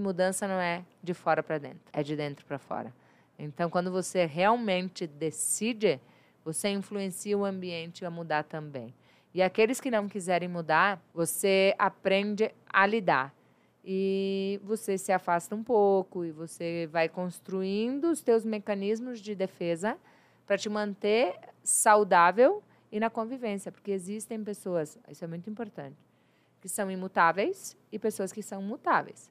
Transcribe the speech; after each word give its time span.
mudança 0.00 0.48
não 0.48 0.60
é 0.60 0.84
de 1.02 1.14
fora 1.14 1.42
para 1.42 1.58
dentro, 1.58 1.80
é 1.92 2.02
de 2.02 2.16
dentro 2.16 2.44
para 2.44 2.58
fora. 2.58 2.92
Então, 3.38 3.70
quando 3.70 3.90
você 3.90 4.26
realmente 4.26 5.06
decide, 5.06 6.00
você 6.44 6.68
influencia 6.68 7.38
o 7.38 7.44
ambiente 7.44 8.04
a 8.04 8.10
mudar 8.10 8.44
também. 8.44 8.94
E 9.32 9.42
aqueles 9.42 9.80
que 9.80 9.90
não 9.90 10.08
quiserem 10.08 10.48
mudar, 10.48 11.00
você 11.14 11.74
aprende 11.78 12.52
a 12.68 12.84
lidar. 12.84 13.32
E 13.84 14.60
você 14.62 14.98
se 14.98 15.12
afasta 15.12 15.54
um 15.54 15.62
pouco 15.62 16.24
e 16.24 16.30
você 16.30 16.88
vai 16.92 17.08
construindo 17.08 18.10
os 18.10 18.20
teus 18.20 18.44
mecanismos 18.44 19.20
de 19.20 19.34
defesa 19.34 19.96
para 20.46 20.58
te 20.58 20.68
manter 20.68 21.34
saudável 21.62 22.62
e 22.92 22.98
na 22.98 23.08
convivência, 23.08 23.70
porque 23.70 23.92
existem 23.92 24.42
pessoas, 24.42 24.98
isso 25.08 25.24
é 25.24 25.28
muito 25.28 25.48
importante, 25.48 25.96
que 26.60 26.68
são 26.68 26.90
imutáveis 26.90 27.76
e 27.90 27.98
pessoas 27.98 28.32
que 28.32 28.42
são 28.42 28.60
mutáveis. 28.60 29.30